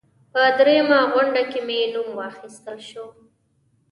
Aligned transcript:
په 0.31 0.41
دوهمه 0.57 0.99
غونډه 1.13 1.41
کې 1.51 1.59
مې 1.67 1.81
نوم 1.93 2.09
واخیستل 2.19 2.77
شو. 2.89 3.05